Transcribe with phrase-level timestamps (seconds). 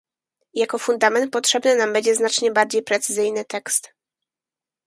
[0.53, 3.93] jako fundament potrzebny nam będzie znacznie bardziej precyzyjny tekst